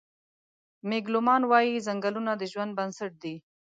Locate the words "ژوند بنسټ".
2.51-3.11